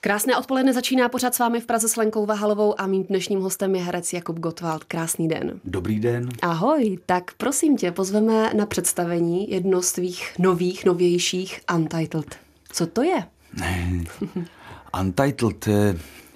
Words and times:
Krásné 0.00 0.36
odpoledne 0.36 0.72
začíná 0.72 1.08
pořád 1.08 1.34
s 1.34 1.38
vámi 1.38 1.60
v 1.60 1.66
Praze 1.66 1.88
s 1.88 1.96
Lenkou 1.96 2.26
Vahalovou 2.26 2.80
a 2.80 2.86
mým 2.86 3.04
dnešním 3.04 3.40
hostem 3.40 3.74
je 3.74 3.82
herec 3.82 4.12
Jakub 4.12 4.38
Gottwald. 4.38 4.84
Krásný 4.84 5.28
den. 5.28 5.60
Dobrý 5.64 6.00
den. 6.00 6.28
Ahoj, 6.42 6.98
tak 7.06 7.34
prosím 7.34 7.76
tě, 7.76 7.92
pozveme 7.92 8.54
na 8.54 8.66
představení 8.66 9.50
jedno 9.50 9.82
z 9.82 9.92
tvých 9.92 10.34
nových, 10.38 10.84
novějších 10.84 11.60
Untitled. 11.74 12.36
Co 12.72 12.86
to 12.86 13.02
je? 13.02 13.24
Untitled 15.00 15.68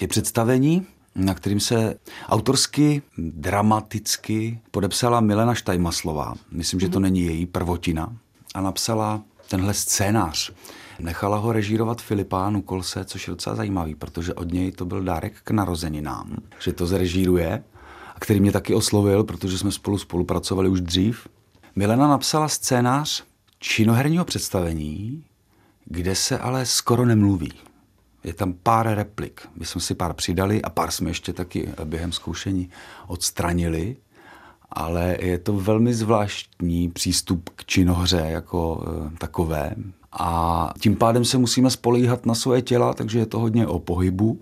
je 0.01 0.09
představení, 0.09 0.87
na 1.15 1.35
kterým 1.35 1.61
se 1.61 1.95
autorsky, 2.29 3.03
dramaticky 3.19 4.61
podepsala 4.71 5.21
Milena 5.21 5.55
Štajmaslová. 5.55 6.35
Myslím, 6.51 6.81
že 6.81 6.89
to 6.89 6.99
mhm. 6.99 7.03
není 7.03 7.21
její 7.21 7.47
prvotina. 7.47 8.17
A 8.55 8.61
napsala 8.61 9.23
tenhle 9.49 9.75
scénář. 9.75 10.53
Nechala 11.03 11.37
ho 11.37 11.53
režírovat 11.53 12.03
Filipánu 12.03 12.63
Kolse, 12.63 13.05
což 13.05 13.27
je 13.27 13.31
docela 13.31 13.57
zajímavý, 13.57 13.95
protože 13.95 14.35
od 14.35 14.53
něj 14.53 14.73
to 14.73 14.85
byl 14.85 15.03
dárek 15.03 15.33
k 15.45 15.51
narozeninám, 15.51 16.37
že 16.61 16.73
to 16.73 16.87
zrežíruje, 16.87 17.65
a 18.15 18.21
který 18.21 18.41
mě 18.41 18.53
taky 18.53 18.75
oslovil, 18.75 19.25
protože 19.25 19.59
jsme 19.59 19.73
spolu 19.73 19.99
spolupracovali 19.99 20.69
už 20.69 20.81
dřív. 20.81 21.29
Milena 21.77 22.09
napsala 22.09 22.49
scénář 22.49 23.25
činoherního 23.59 24.25
představení, 24.25 25.25
kde 25.85 26.15
se 26.15 26.39
ale 26.39 26.67
skoro 26.67 27.05
nemluví. 27.05 27.53
Je 28.25 28.35
tam 28.35 28.53
pár 28.53 28.95
replik. 28.95 29.41
My 29.57 29.67
jsme 29.67 29.81
si 29.81 29.95
pár 29.95 30.13
přidali 30.13 30.63
a 30.63 30.71
pár 30.71 30.91
jsme 30.91 31.11
ještě 31.11 31.33
taky 31.33 31.69
během 31.85 32.13
zkoušení 32.13 32.71
odstranili, 33.07 33.97
ale 34.71 35.17
je 35.21 35.39
to 35.39 35.53
velmi 35.53 35.95
zvláštní 35.95 36.89
přístup 36.89 37.51
k 37.51 37.65
činohře 37.65 38.25
jako 38.29 38.85
e, 38.87 39.17
takové. 39.19 39.75
A 40.13 40.71
tím 40.81 40.97
pádem 40.97 41.25
se 41.25 41.39
musíme 41.39 41.71
spolíhat 41.71 42.27
na 42.27 42.35
svoje 42.35 42.63
těla, 42.63 42.95
takže 42.95 43.19
je 43.19 43.27
to 43.27 43.39
hodně 43.39 43.67
o 43.67 43.79
pohybu. 43.79 44.41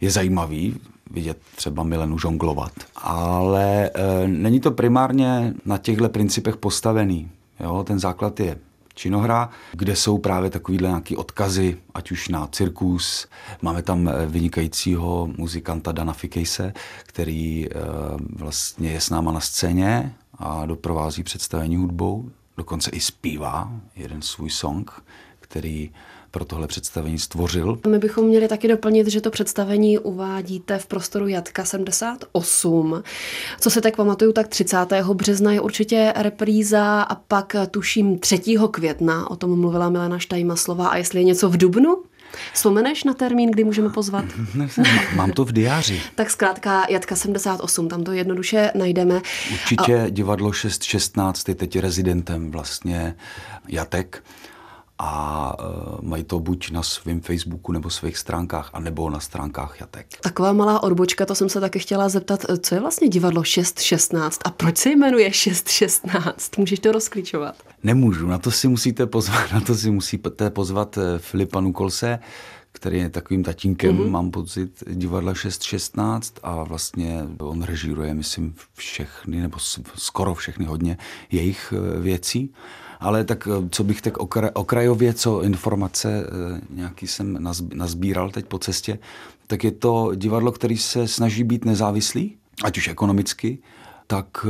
Je 0.00 0.10
zajímavý 0.10 0.76
vidět 1.10 1.38
třeba 1.56 1.82
Milenu 1.82 2.18
žonglovat. 2.18 2.72
Ale 2.96 3.90
e, 3.94 4.28
není 4.28 4.60
to 4.60 4.70
primárně 4.70 5.54
na 5.64 5.78
těchto 5.78 6.08
principech 6.08 6.56
postavený. 6.56 7.30
Jo? 7.60 7.84
Ten 7.84 7.98
základ 7.98 8.40
je 8.40 8.56
činohra, 8.94 9.50
kde 9.72 9.96
jsou 9.96 10.18
právě 10.18 10.50
takovýhle 10.50 10.88
nějaký 10.88 11.16
odkazy, 11.16 11.76
ať 11.94 12.10
už 12.10 12.28
na 12.28 12.46
cirkus. 12.46 13.26
Máme 13.62 13.82
tam 13.82 14.08
eh, 14.08 14.26
vynikajícího 14.26 15.28
muzikanta 15.36 15.92
Dana 15.92 16.12
Fikejse, 16.12 16.72
který 17.02 17.66
e, 17.66 17.70
vlastně 18.36 18.90
je 18.90 19.00
s 19.00 19.10
náma 19.10 19.32
na 19.32 19.40
scéně 19.40 20.14
a 20.38 20.66
doprovází 20.66 21.22
představení 21.22 21.76
hudbou 21.76 22.30
dokonce 22.56 22.90
i 22.90 23.00
zpívá 23.00 23.72
jeden 23.96 24.22
svůj 24.22 24.50
song, 24.50 24.90
který 25.40 25.92
pro 26.32 26.44
tohle 26.44 26.66
představení 26.66 27.18
stvořil. 27.18 27.78
My 27.88 27.98
bychom 27.98 28.26
měli 28.26 28.48
taky 28.48 28.68
doplnit, 28.68 29.06
že 29.06 29.20
to 29.20 29.30
představení 29.30 29.98
uvádíte 29.98 30.78
v 30.78 30.86
prostoru 30.86 31.28
Jatka 31.28 31.64
78. 31.64 33.02
Co 33.60 33.70
se 33.70 33.80
tak 33.80 33.96
pamatuju, 33.96 34.32
tak 34.32 34.48
30. 34.48 34.76
března 35.12 35.52
je 35.52 35.60
určitě 35.60 36.12
repríza 36.16 37.02
a 37.02 37.14
pak 37.14 37.56
tuším 37.70 38.18
3. 38.18 38.40
května, 38.70 39.30
o 39.30 39.36
tom 39.36 39.60
mluvila 39.60 39.90
Milena 39.90 40.18
Štajmaslová. 40.18 40.88
A 40.88 40.96
jestli 40.96 41.20
je 41.20 41.24
něco 41.24 41.48
v 41.48 41.56
Dubnu? 41.56 42.02
Vzpomeneš 42.52 43.04
na 43.04 43.14
termín, 43.14 43.50
kdy 43.50 43.64
můžeme 43.64 43.88
pozvat? 43.88 44.24
Mám 45.14 45.32
to 45.32 45.44
v 45.44 45.52
diáři. 45.52 46.02
tak 46.14 46.30
zkrátka 46.30 46.86
Jatka 46.88 47.16
78, 47.16 47.88
tam 47.88 48.04
to 48.04 48.12
jednoduše 48.12 48.70
najdeme. 48.74 49.20
Určitě 49.52 50.00
a... 50.00 50.08
divadlo 50.08 50.52
616 50.52 51.48
je 51.48 51.54
teď 51.54 51.78
rezidentem 51.78 52.50
vlastně 52.50 53.14
Jatek 53.68 54.22
a 55.04 55.56
uh, 55.58 56.08
mají 56.08 56.24
to 56.24 56.40
buď 56.40 56.70
na 56.70 56.82
svém 56.82 57.20
Facebooku 57.20 57.72
nebo 57.72 57.90
svých 57.90 58.18
stránkách, 58.18 58.70
anebo 58.72 59.10
na 59.10 59.20
stránkách 59.20 59.80
Jatek. 59.80 60.06
Taková 60.20 60.52
malá 60.52 60.82
odbočka, 60.82 61.26
to 61.26 61.34
jsem 61.34 61.48
se 61.48 61.60
taky 61.60 61.78
chtěla 61.78 62.08
zeptat, 62.08 62.44
co 62.60 62.74
je 62.74 62.80
vlastně 62.80 63.08
divadlo 63.08 63.44
616 63.44 64.40
a 64.44 64.50
proč 64.50 64.78
se 64.78 64.90
jmenuje 64.90 65.32
616? 65.32 66.58
Můžeš 66.58 66.80
to 66.80 66.92
rozklíčovat? 66.92 67.54
Nemůžu, 67.82 68.26
na 68.26 68.38
to 68.38 68.50
si 68.50 68.68
musíte 68.68 69.06
pozvat, 69.06 69.52
na 69.52 69.60
to 69.60 69.74
si 69.74 69.90
musíte 69.90 70.50
pozvat 70.50 70.98
eh, 70.98 71.18
Filipa 71.18 71.60
Nukolse, 71.60 72.18
který 72.72 72.98
je 72.98 73.10
takovým 73.10 73.42
tatínkem, 73.42 73.98
mm-hmm. 73.98 74.10
mám 74.10 74.30
pocit, 74.30 74.84
divadla 74.90 75.34
616 75.34 76.34
a 76.42 76.64
vlastně 76.64 77.24
on 77.38 77.62
režíruje, 77.62 78.14
myslím, 78.14 78.54
všechny, 78.74 79.40
nebo 79.40 79.58
skoro 79.94 80.34
všechny 80.34 80.64
hodně 80.64 80.98
jejich 81.30 81.74
eh, 81.76 82.00
věcí. 82.00 82.52
Ale 83.00 83.24
tak 83.24 83.48
eh, 83.50 83.68
co 83.70 83.84
bych 83.84 84.02
tak 84.02 84.18
okra, 84.18 84.50
okrajově, 84.54 85.14
co 85.14 85.42
informace 85.42 86.26
nějaký 86.70 87.06
jsem 87.06 87.38
nazbíral 87.74 88.30
teď 88.30 88.46
po 88.46 88.58
cestě, 88.58 88.98
tak 89.46 89.64
je 89.64 89.70
to 89.70 90.10
divadlo, 90.14 90.52
který 90.52 90.78
se 90.78 91.08
snaží 91.08 91.44
být 91.44 91.64
nezávislý, 91.64 92.36
ať 92.64 92.78
už 92.78 92.88
ekonomicky, 92.88 93.58
tak 94.06 94.46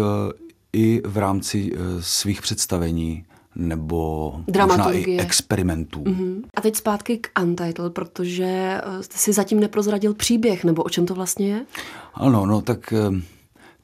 i 0.72 1.02
v 1.04 1.16
rámci 1.16 1.72
svých 2.00 2.42
představení 2.42 3.24
nebo 3.54 4.32
možná 4.58 4.92
i 4.92 5.18
experimentů. 5.18 6.02
Mm-hmm. 6.02 6.42
A 6.54 6.60
teď 6.60 6.76
zpátky 6.76 7.18
k 7.18 7.40
Untitled, 7.42 7.94
protože 7.94 8.80
eh, 8.84 9.02
jste 9.02 9.18
si 9.18 9.32
zatím 9.32 9.60
neprozradil 9.60 10.14
příběh, 10.14 10.64
nebo 10.64 10.82
o 10.82 10.88
čem 10.88 11.06
to 11.06 11.14
vlastně 11.14 11.48
je? 11.48 11.66
Ano, 12.14 12.46
no 12.46 12.62
tak 12.62 12.92
eh, 12.92 13.20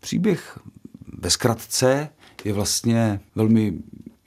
příběh 0.01 0.59
ve 1.19 1.31
zkratce 1.31 2.09
je 2.45 2.53
vlastně 2.53 3.21
velmi 3.34 3.75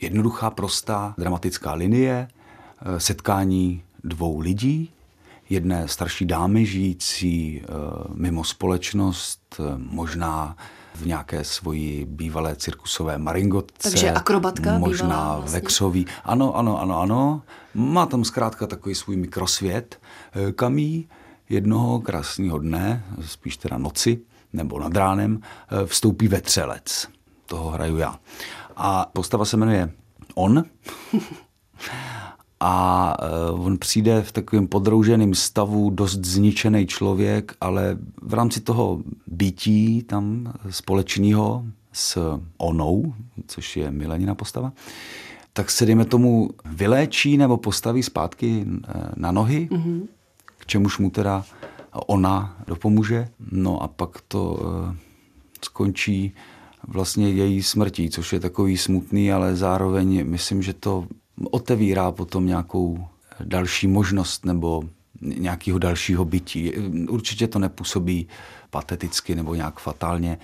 jednoduchá, 0.02 0.50
prostá 0.50 1.16
dramatická 1.18 1.74
linie, 1.74 2.28
eh, 2.82 3.00
setkání 3.00 3.84
dvou 4.04 4.40
lidí, 4.40 4.92
jedné 5.50 5.88
starší 5.88 6.26
dámy 6.26 6.66
žijící 6.66 7.62
mimo 8.14 8.44
společnost, 8.44 9.62
možná 9.78 10.56
v 10.96 11.06
nějaké 11.06 11.44
svoji 11.44 12.06
bývalé 12.06 12.56
cirkusové 12.56 13.18
maringotce. 13.18 13.90
Takže 13.90 14.12
akrobatka 14.12 14.78
Možná 14.78 15.36
vlastně. 15.36 15.60
vexový. 15.60 16.06
Ano, 16.24 16.56
ano, 16.56 16.82
ano, 16.82 17.02
ano. 17.02 17.42
Má 17.74 18.06
tam 18.06 18.24
zkrátka 18.24 18.68
takový 18.68 18.96
svůj 18.96 19.16
mikrosvět, 19.16 20.00
eh, 20.34 20.52
kam 20.52 20.78
jí 20.78 21.10
jednoho 21.50 22.00
krásného 22.00 22.60
dne, 22.60 23.04
spíš 23.26 23.58
teda 23.58 23.78
noci, 23.78 24.22
nebo 24.54 24.80
nad 24.80 24.96
ránem, 24.96 25.42
eh, 25.42 25.86
vstoupí 25.86 26.28
vetřelec. 26.28 27.08
Toho 27.46 27.70
hraju 27.70 27.98
já. 27.98 28.20
A 28.78 29.10
postava 29.14 29.46
se 29.46 29.58
jmenuje 29.58 29.92
On. 30.36 30.64
a 32.64 33.18
eh, 33.20 33.52
on 33.52 33.78
přijde 33.78 34.22
v 34.22 34.32
takovém 34.32 34.68
podrouženém 34.68 35.34
stavu, 35.34 35.90
dost 35.90 36.26
zničený 36.26 36.88
člověk, 36.88 37.56
ale 37.62 37.98
v 38.22 38.34
rámci 38.34 38.62
toho 38.62 39.02
bytí 39.28 40.04
tam 40.04 40.54
společného 40.70 41.66
s 41.94 42.38
onou, 42.58 43.14
což 43.48 43.78
je 43.78 43.92
Milenina 43.92 44.36
postava, 44.36 44.74
tak 45.54 45.72
se 45.72 45.86
dejme 45.86 46.06
tomu 46.06 46.50
vyléčí 46.66 47.38
nebo 47.38 47.58
postaví 47.58 48.04
zpátky 48.04 48.66
eh, 48.66 48.94
na 49.16 49.32
nohy, 49.32 49.70
mm-hmm. 49.72 50.02
k 50.58 50.66
čemuž 50.66 50.98
mu 50.98 51.10
teda 51.10 51.46
ona 51.94 52.58
dopomůže. 52.68 53.28
No 53.52 53.84
a 53.84 53.88
pak 53.88 54.22
to 54.28 54.54
uh, 54.54 54.96
skončí 55.66 56.34
vlastně 56.88 57.30
její 57.30 57.64
smrtí, 57.64 58.10
což 58.10 58.34
je 58.34 58.40
takový 58.40 58.78
smutný, 58.78 59.32
ale 59.32 59.56
zároveň 59.56 60.30
myslím, 60.30 60.62
že 60.62 60.74
to 60.74 61.08
otevírá 61.52 62.12
potom 62.12 62.46
nějakou 62.46 63.06
další 63.44 63.88
možnost 63.88 64.46
nebo 64.46 64.84
nějakého 65.22 65.80
dalšího 65.80 66.26
bytí. 66.26 66.72
Určitě 67.10 67.48
to 67.48 67.60
nepůsobí 67.60 68.28
pateticky 68.70 69.36
nebo 69.36 69.56
nějak 69.56 69.80
fatálně 69.80 70.38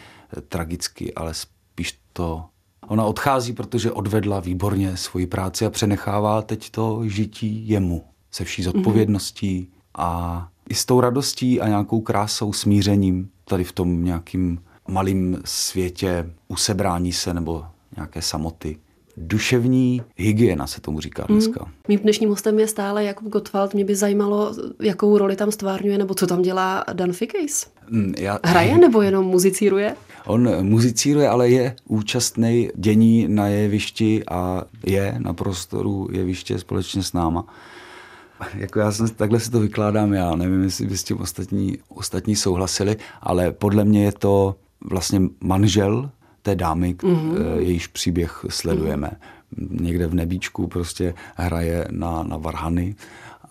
tragicky, 0.47 1.13
ale 1.13 1.34
spíš 1.34 2.00
to 2.13 2.46
Ona 2.88 3.06
odchází, 3.06 3.53
protože 3.53 3.91
odvedla 3.91 4.40
výborně 4.40 4.97
svoji 4.97 5.28
práci 5.28 5.66
a 5.66 5.69
přenechává 5.69 6.41
teď 6.41 6.69
to 6.69 7.02
žití 7.06 7.69
jemu 7.69 8.03
se 8.31 8.44
vší 8.44 8.64
zodpovědností 8.64 9.62
mm-hmm. 9.62 10.02
a 10.03 10.50
i 10.69 10.75
s 10.75 10.85
tou 10.85 11.02
radostí 11.02 11.61
a 11.61 11.67
nějakou 11.67 12.02
krásou, 12.02 12.53
smířením 12.53 13.29
tady 13.46 13.64
v 13.64 13.72
tom 13.72 14.03
nějakým 14.05 14.61
malým 14.88 15.41
světě 15.46 16.34
usebrání 16.47 17.14
se 17.14 17.34
nebo 17.34 17.66
nějaké 17.96 18.22
samoty 18.22 18.78
duševní 19.17 20.02
hygiena, 20.16 20.67
se 20.67 20.81
tomu 20.81 20.99
říká 20.99 21.25
mhm. 21.29 21.40
dneska. 21.40 21.66
Mm. 21.66 21.72
Mým 21.87 21.99
dnešním 21.99 22.29
hostem 22.29 22.59
je 22.59 22.67
stále 22.67 23.03
Jakub 23.03 23.28
Gottwald. 23.28 23.73
Mě 23.73 23.85
by 23.85 23.96
zajímalo, 23.96 24.55
jakou 24.81 25.17
roli 25.17 25.35
tam 25.35 25.52
stvárňuje, 25.52 25.97
nebo 25.97 26.14
co 26.14 26.28
tam 26.28 26.41
dělá 26.41 26.84
Dan 26.93 27.14
Fikejs. 27.14 27.67
Mm, 27.90 28.14
já... 28.17 28.40
Hraje 28.43 28.78
nebo 28.81 29.02
jenom 29.02 29.25
muzicíruje? 29.25 29.96
On 30.25 30.66
muzicíruje, 30.66 31.29
ale 31.29 31.49
je 31.49 31.75
účastný 31.87 32.69
dění 32.75 33.28
na 33.28 33.47
jevišti 33.47 34.23
a 34.31 34.64
je 34.85 35.16
na 35.17 35.34
prostoru 35.34 36.08
jeviště 36.11 36.59
společně 36.59 37.03
s 37.03 37.13
náma. 37.13 37.46
Jako 38.53 38.79
já 38.79 38.91
jsem, 38.91 39.09
takhle 39.09 39.40
si 39.40 39.52
to 39.52 39.59
vykládám 39.59 40.13
já, 40.13 40.35
nevím, 40.35 40.63
jestli 40.63 40.85
by 40.85 40.97
s 40.97 41.03
tím 41.03 41.22
ostatní, 41.22 41.78
ostatní 41.90 42.35
souhlasili, 42.35 42.97
ale 43.22 43.52
podle 43.52 43.84
mě 43.85 44.03
je 44.03 44.11
to 44.11 44.55
vlastně 44.81 45.22
manžel 45.41 46.09
té 46.47 46.55
dámy, 46.55 46.94
mm-hmm. 46.94 47.58
jejíž 47.58 47.88
příběh 47.88 48.46
sledujeme. 48.49 49.08
Mm-hmm. 49.08 49.82
Někde 49.82 50.08
v 50.08 50.14
nebíčku 50.14 50.67
prostě 50.67 51.14
hraje 51.35 51.88
na, 51.91 52.23
na 52.23 52.38
varhany 52.38 52.96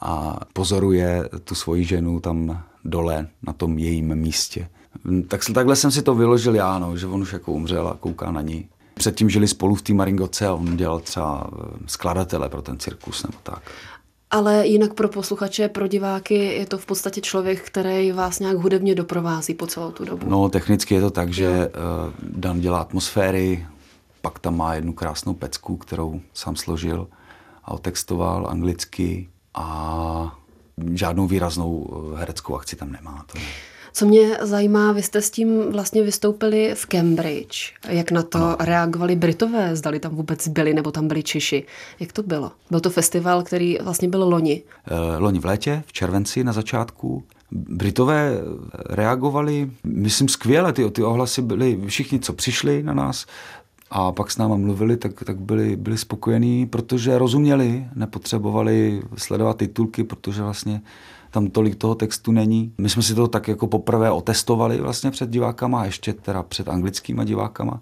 a, 0.00 0.40
pozoruje 0.52 1.28
tu 1.44 1.54
svoji 1.54 1.84
ženu 1.84 2.20
tam 2.20 2.62
dole 2.84 3.28
na 3.46 3.52
tom 3.52 3.78
jejím 3.78 4.14
místě. 4.14 4.68
Tak, 5.28 5.40
takhle 5.54 5.76
jsem 5.76 5.90
si 5.90 6.02
to 6.02 6.14
vyložil 6.14 6.54
já, 6.54 6.78
no, 6.78 6.96
že 6.96 7.06
on 7.06 7.22
už 7.22 7.32
jako 7.32 7.52
umřel 7.52 7.88
a 7.88 7.96
kouká 8.00 8.30
na 8.30 8.40
ní. 8.40 8.68
Předtím 8.94 9.30
žili 9.30 9.48
spolu 9.48 9.74
v 9.74 9.82
té 9.82 9.92
Maringoce 9.94 10.46
a 10.46 10.54
on 10.54 10.76
dělal 10.76 11.00
třeba 11.00 11.50
eh, 11.52 11.78
skladatele 11.86 12.48
pro 12.48 12.62
ten 12.62 12.78
cirkus 12.78 13.22
nebo 13.22 13.38
tak. 13.42 13.62
Ale 14.36 14.66
jinak 14.66 14.94
pro 14.94 15.08
posluchače, 15.08 15.68
pro 15.68 15.86
diváky 15.86 16.34
je 16.34 16.66
to 16.66 16.78
v 16.78 16.86
podstatě 16.86 17.20
člověk, 17.20 17.60
který 17.60 18.12
vás 18.12 18.40
nějak 18.40 18.56
hudebně 18.56 18.94
doprovází 18.94 19.54
po 19.54 19.66
celou 19.66 19.90
tu 19.90 20.04
dobu. 20.04 20.26
No, 20.30 20.48
technicky 20.48 20.94
je 20.94 21.00
to 21.00 21.10
tak, 21.10 21.32
že 21.32 21.48
uh, 21.48 22.12
Dan 22.22 22.60
dělá 22.60 22.80
atmosféry, 22.80 23.66
pak 24.22 24.38
tam 24.38 24.56
má 24.56 24.74
jednu 24.74 24.92
krásnou 24.92 25.34
pecku, 25.34 25.76
kterou 25.76 26.20
sám 26.34 26.56
složil 26.56 27.08
a 27.64 27.72
otextoval 27.72 28.46
anglicky 28.50 29.28
a 29.54 30.38
žádnou 30.94 31.26
výraznou 31.26 31.86
eh, 32.14 32.18
hereckou 32.18 32.56
akci 32.56 32.76
tam 32.76 32.92
nemá. 32.92 33.24
To 33.32 33.38
ne. 33.38 33.44
Co 33.96 34.06
mě 34.06 34.38
zajímá, 34.42 34.92
vy 34.92 35.02
jste 35.02 35.22
s 35.22 35.30
tím 35.30 35.72
vlastně 35.72 36.02
vystoupili 36.02 36.74
v 36.74 36.86
Cambridge. 36.86 37.72
Jak 37.88 38.10
na 38.10 38.22
to 38.22 38.38
ano. 38.38 38.56
reagovali 38.60 39.16
Britové? 39.16 39.76
Zdali 39.76 40.00
tam 40.00 40.14
vůbec 40.14 40.48
byli, 40.48 40.74
nebo 40.74 40.90
tam 40.90 41.08
byli 41.08 41.22
Češi? 41.22 41.64
Jak 42.00 42.12
to 42.12 42.22
bylo? 42.22 42.52
Byl 42.70 42.80
to 42.80 42.90
festival, 42.90 43.42
který 43.42 43.78
vlastně 43.82 44.08
byl 44.08 44.24
loni. 44.24 44.62
Eh, 44.86 45.18
loni 45.18 45.38
v 45.40 45.44
létě, 45.44 45.82
v 45.86 45.92
červenci 45.92 46.44
na 46.44 46.52
začátku. 46.52 47.24
Britové 47.50 48.32
reagovali, 48.90 49.70
myslím, 49.84 50.28
skvěle. 50.28 50.72
Ty, 50.72 50.90
ty 50.90 51.02
ohlasy 51.02 51.42
byly, 51.42 51.80
všichni, 51.86 52.20
co 52.20 52.32
přišli 52.32 52.82
na 52.82 52.94
nás, 52.94 53.26
a 53.90 54.12
pak 54.12 54.30
s 54.30 54.38
náma 54.38 54.56
mluvili, 54.56 54.96
tak, 54.96 55.24
tak 55.24 55.40
byli, 55.40 55.76
byli 55.76 55.98
spokojení, 55.98 56.66
protože 56.66 57.18
rozuměli, 57.18 57.86
nepotřebovali 57.94 59.02
sledovat 59.16 59.56
titulky, 59.56 60.04
protože 60.04 60.42
vlastně 60.42 60.82
tam 61.36 61.46
tolik 61.46 61.76
toho 61.76 61.94
textu 61.94 62.32
není. 62.32 62.72
My 62.78 62.88
jsme 62.88 63.02
si 63.02 63.14
to 63.14 63.28
tak 63.28 63.48
jako 63.48 63.66
poprvé 63.66 64.10
otestovali 64.10 64.80
vlastně 64.80 65.10
před 65.10 65.30
divákama, 65.30 65.84
ještě 65.84 66.12
teda 66.12 66.42
před 66.42 66.68
anglickýma 66.68 67.24
divákama. 67.24 67.80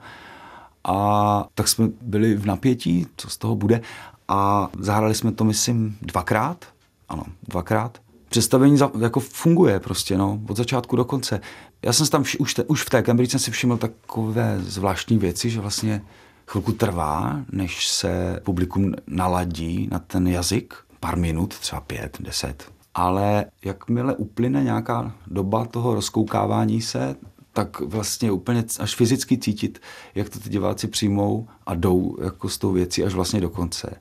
A 0.85 1.49
tak 1.55 1.69
jsme 1.69 1.89
byli 2.01 2.35
v 2.35 2.47
napětí, 2.47 3.07
co 3.17 3.31
z 3.31 3.37
toho 3.37 3.57
bude. 3.57 3.81
A 4.29 4.69
zahrali 4.79 5.15
jsme 5.15 5.33
to, 5.33 5.45
myslím, 5.45 5.97
dvakrát. 6.03 6.65
Ano, 7.09 7.23
dvakrát. 7.49 7.99
Představení 8.29 8.77
za, 8.77 8.91
jako 9.01 9.21
funguje 9.21 9.81
prostě, 9.81 10.19
no, 10.19 10.41
od 10.49 10.57
začátku 10.57 10.97
do 10.97 11.05
konce. 11.05 11.41
Já 11.83 11.93
jsem 11.93 12.07
tam 12.07 12.23
vš, 12.23 12.37
už, 12.37 12.55
te, 12.55 12.65
už 12.65 12.83
v 12.83 12.91
té 12.91 13.03
Cambridge 13.03 13.31
jsem 13.31 13.41
si 13.41 13.51
všiml 13.51 13.77
takové 13.77 14.59
zvláštní 14.61 15.19
věci, 15.19 15.51
že 15.51 15.61
vlastně 15.61 16.03
chvilku 16.47 16.73
trvá, 16.73 17.41
než 17.53 17.89
se 17.89 18.41
publikum 18.45 18.95
naladí 19.07 19.89
na 19.91 19.99
ten 19.99 20.29
jazyk. 20.29 20.75
Pár 21.01 21.17
minut, 21.17 21.59
třeba 21.59 21.81
pět, 21.81 22.17
deset, 22.21 22.74
ale 22.95 23.45
jakmile 23.65 24.17
uplyne 24.17 24.65
nějaká 24.65 25.15
doba 25.27 25.65
toho 25.65 25.95
rozkoukávání 25.95 26.83
se, 26.83 27.17
tak 27.53 27.81
vlastně 27.81 28.33
úplně 28.33 28.65
až 28.81 28.95
fyzicky 28.95 29.39
cítit, 29.39 29.81
jak 30.15 30.29
to 30.29 30.41
ty 30.41 30.49
diváci 30.49 30.89
přijmou 30.89 31.47
a 31.67 31.75
jdou 31.75 32.17
jako 32.23 32.49
s 32.49 32.59
tou 32.59 32.73
věcí 32.73 33.05
až 33.05 33.15
vlastně 33.15 33.41
do 33.41 33.51
konce. 33.51 33.97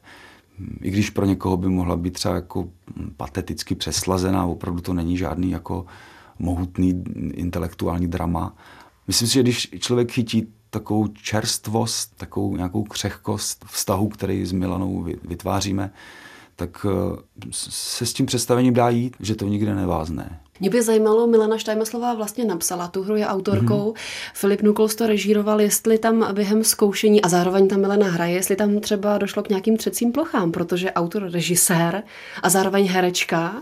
I 0.81 0.91
když 0.91 1.09
pro 1.09 1.25
někoho 1.25 1.57
by 1.57 1.69
mohla 1.69 1.95
být 1.95 2.13
třeba 2.13 2.35
jako 2.35 2.69
pateticky 3.17 3.75
přeslazená, 3.75 4.45
opravdu 4.45 4.81
to 4.81 4.93
není 4.93 5.17
žádný 5.17 5.51
jako 5.51 5.85
mohutný 6.39 7.03
intelektuální 7.33 8.07
drama. 8.07 8.55
Myslím 9.07 9.27
si, 9.27 9.33
že 9.33 9.41
když 9.41 9.69
člověk 9.79 10.11
chytí 10.11 10.47
takovou 10.69 11.07
čerstvost, 11.07 12.17
takovou 12.17 12.55
nějakou 12.55 12.83
křehkost 12.83 13.65
vztahu, 13.65 14.07
který 14.07 14.45
s 14.45 14.51
Milanou 14.51 15.07
vytváříme, 15.23 15.91
tak 16.55 16.85
eh, 16.89 17.21
se 17.51 18.05
s 18.05 18.13
tím 18.13 18.25
představením 18.25 18.73
dá 18.73 18.89
jít, 18.89 19.15
že 19.19 19.35
to 19.35 19.47
nikde 19.47 19.75
nevázne. 19.75 20.39
Mě 20.59 20.69
by 20.69 20.81
zajímalo, 20.81 21.27
Milena 21.27 21.57
Štajmeslová 21.57 22.13
vlastně 22.13 22.45
napsala 22.45 22.87
tu 22.87 23.03
hru, 23.03 23.15
je 23.15 23.27
autorkou. 23.27 23.91
Mm-hmm. 23.91 24.31
Filip 24.33 24.61
Nukols 24.61 24.95
to 24.95 25.07
režíroval, 25.07 25.61
jestli 25.61 25.97
tam 25.97 26.33
během 26.33 26.63
zkoušení, 26.63 27.21
a 27.21 27.29
zároveň 27.29 27.67
tam 27.67 27.81
Milena 27.81 28.07
hraje, 28.07 28.35
jestli 28.35 28.55
tam 28.55 28.79
třeba 28.79 29.17
došlo 29.17 29.43
k 29.43 29.49
nějakým 29.49 29.77
třecím 29.77 30.11
plochám, 30.11 30.51
protože 30.51 30.91
autor, 30.91 31.31
režisér 31.31 32.03
a 32.43 32.49
zároveň 32.49 32.87
herečka, 32.87 33.53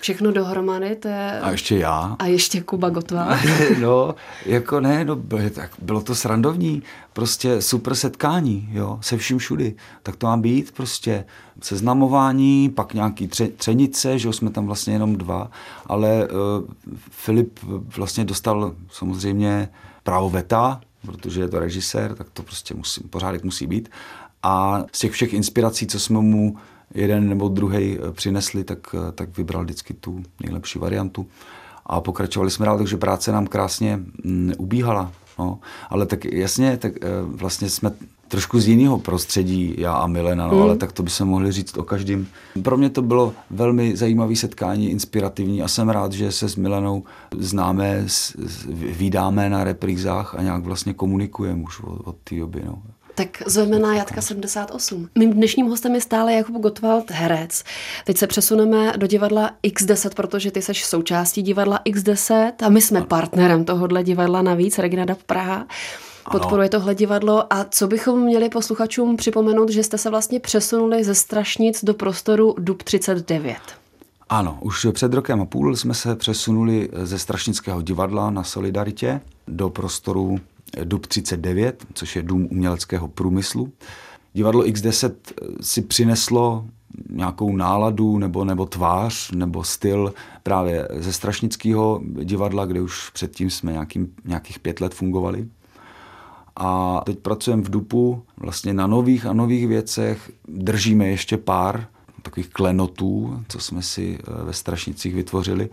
všechno 0.00 0.32
dohromady, 0.32 0.96
to 0.96 1.08
je... 1.08 1.40
A 1.40 1.50
ještě 1.50 1.76
já. 1.76 2.16
A 2.18 2.26
ještě 2.26 2.60
Kuba 2.60 2.88
Gotvá. 2.88 3.38
no, 3.80 4.14
jako 4.46 4.80
ne, 4.80 5.04
no, 5.04 5.22
tak 5.54 5.70
bylo 5.78 6.00
to 6.00 6.14
srandovní, 6.14 6.82
prostě 7.18 7.62
super 7.62 7.94
setkání, 7.94 8.68
jo, 8.72 8.98
se 9.00 9.16
vším 9.16 9.38
všudy. 9.38 9.74
Tak 10.02 10.16
to 10.16 10.26
má 10.26 10.36
být 10.36 10.72
prostě 10.72 11.24
seznamování, 11.62 12.70
pak 12.70 12.94
nějaký 12.94 13.28
tře, 13.28 13.48
třenice, 13.48 14.18
že 14.18 14.32
jsme 14.32 14.50
tam 14.50 14.66
vlastně 14.66 14.92
jenom 14.92 15.16
dva, 15.16 15.50
ale 15.86 16.28
uh, 16.28 16.38
Filip 17.10 17.58
vlastně 17.96 18.24
dostal 18.24 18.74
samozřejmě 18.90 19.68
právo 20.02 20.30
veta, 20.30 20.80
protože 21.06 21.40
je 21.40 21.48
to 21.48 21.58
režisér, 21.58 22.14
tak 22.14 22.30
to 22.30 22.42
prostě 22.42 22.74
musí, 22.74 23.00
pořádek 23.00 23.44
musí 23.44 23.66
být. 23.66 23.88
A 24.42 24.84
z 24.92 24.98
těch 24.98 25.12
všech 25.12 25.32
inspirací, 25.32 25.86
co 25.86 26.00
jsme 26.00 26.20
mu 26.20 26.56
jeden 26.94 27.28
nebo 27.28 27.48
druhý 27.48 27.98
eh, 27.98 28.12
přinesli, 28.12 28.64
tak, 28.64 28.94
eh, 28.94 29.12
tak 29.12 29.36
vybral 29.36 29.64
vždycky 29.64 29.94
tu 29.94 30.22
nejlepší 30.40 30.78
variantu. 30.78 31.26
A 31.86 32.00
pokračovali 32.00 32.50
jsme 32.50 32.66
dál, 32.66 32.78
takže 32.78 32.96
práce 32.96 33.32
nám 33.32 33.46
krásně 33.46 33.96
mm, 34.24 34.52
ubíhala. 34.58 35.12
No. 35.38 35.58
Ale 35.90 36.06
tak 36.06 36.24
jasně, 36.24 36.76
tak 36.76 36.92
vlastně 37.24 37.70
jsme 37.70 37.90
trošku 38.28 38.60
z 38.60 38.68
jiného 38.68 38.98
prostředí, 38.98 39.74
já 39.78 39.92
a 39.92 40.06
Milena, 40.06 40.46
no, 40.46 40.54
mm. 40.54 40.62
ale 40.62 40.76
tak 40.76 40.92
to 40.92 41.02
by 41.02 41.10
se 41.10 41.24
mohli 41.24 41.52
říct 41.52 41.78
o 41.78 41.82
každém. 41.82 42.26
Pro 42.62 42.76
mě 42.76 42.90
to 42.90 43.02
bylo 43.02 43.32
velmi 43.50 43.96
zajímavé 43.96 44.36
setkání, 44.36 44.90
inspirativní 44.90 45.62
a 45.62 45.68
jsem 45.68 45.88
rád, 45.88 46.12
že 46.12 46.32
se 46.32 46.48
s 46.48 46.56
Milenou 46.56 47.04
známe, 47.38 48.06
vydáme 48.68 49.50
na 49.50 49.64
reprízách 49.64 50.34
a 50.34 50.42
nějak 50.42 50.62
vlastně 50.62 50.94
komunikujeme 50.94 51.62
už 51.62 51.80
od, 51.80 52.00
od 52.04 52.16
té 52.24 52.38
doby. 52.38 52.62
No. 52.66 52.82
Tak 53.18 53.42
zveme 53.46 53.78
na 53.78 53.94
Jatka 53.94 54.20
78. 54.22 55.08
Mým 55.18 55.32
dnešním 55.32 55.66
hostem 55.66 55.94
je 55.94 56.00
stále 56.00 56.32
Jakub 56.32 56.56
Gottwald, 56.56 57.10
herec. 57.10 57.64
Teď 58.04 58.16
se 58.16 58.26
přesuneme 58.26 58.92
do 58.96 59.06
divadla 59.06 59.50
X10, 59.62 60.10
protože 60.16 60.50
ty 60.50 60.62
seš 60.62 60.84
součástí 60.84 61.42
divadla 61.42 61.80
X10 61.86 62.52
a 62.62 62.68
my 62.68 62.80
jsme 62.80 63.02
partnerem 63.02 63.64
tohohle 63.64 64.04
divadla 64.04 64.42
navíc, 64.42 64.78
Regina 64.78 65.04
Dab 65.04 65.22
Praha 65.22 65.66
podporuje 66.30 66.68
tohle 66.68 66.94
divadlo. 66.94 67.52
A 67.52 67.64
co 67.64 67.86
bychom 67.86 68.20
měli 68.20 68.48
posluchačům 68.48 69.16
připomenout, 69.16 69.70
že 69.70 69.82
jste 69.82 69.98
se 69.98 70.10
vlastně 70.10 70.40
přesunuli 70.40 71.04
ze 71.04 71.14
Strašnic 71.14 71.84
do 71.84 71.94
prostoru 71.94 72.54
Dub 72.58 72.82
39? 72.82 73.56
Ano, 74.28 74.58
už 74.60 74.86
před 74.92 75.12
rokem 75.12 75.40
a 75.40 75.44
půl 75.44 75.76
jsme 75.76 75.94
se 75.94 76.16
přesunuli 76.16 76.88
ze 77.02 77.18
Strašnického 77.18 77.82
divadla 77.82 78.30
na 78.30 78.44
Solidaritě 78.44 79.20
do 79.48 79.70
prostoru 79.70 80.38
Dub 80.84 81.06
39, 81.06 81.86
což 81.94 82.16
je 82.16 82.22
Dům 82.22 82.48
uměleckého 82.50 83.08
průmyslu. 83.08 83.72
Divadlo 84.32 84.62
X10 84.62 85.12
si 85.60 85.82
přineslo 85.82 86.64
nějakou 87.10 87.56
náladu 87.56 88.18
nebo, 88.18 88.44
nebo 88.44 88.66
tvář 88.66 89.30
nebo 89.30 89.64
styl 89.64 90.14
právě 90.42 90.88
ze 90.90 91.12
Strašnického 91.12 92.00
divadla, 92.24 92.66
kde 92.66 92.80
už 92.80 93.10
předtím 93.10 93.50
jsme 93.50 93.72
nějakým, 93.72 94.14
nějakých 94.24 94.58
pět 94.58 94.80
let 94.80 94.94
fungovali. 94.94 95.48
A 96.56 97.00
teď 97.06 97.18
pracujeme 97.18 97.62
v 97.62 97.70
DUPu 97.70 98.22
vlastně 98.36 98.74
na 98.74 98.86
nových 98.86 99.26
a 99.26 99.32
nových 99.32 99.68
věcech. 99.68 100.30
Držíme 100.48 101.08
ještě 101.08 101.36
pár 101.36 101.86
takových 102.22 102.48
klenotů, 102.48 103.44
co 103.48 103.60
jsme 103.60 103.82
si 103.82 104.18
eh, 104.20 104.44
ve 104.44 104.52
Strašnicích 104.52 105.14
vytvořili, 105.14 105.70